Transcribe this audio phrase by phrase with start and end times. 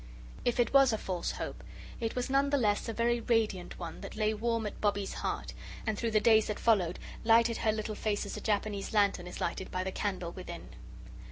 [0.43, 1.63] If it was a false hope,
[1.99, 5.53] it was none the less a very radiant one that lay warm at Bobbie's heart,
[5.85, 9.39] and through the days that followed lighted her little face as a Japanese lantern is
[9.39, 10.69] lighted by the candle within.